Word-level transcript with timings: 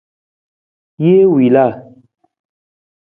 Jee 1.01 1.25
wila. 1.33 1.65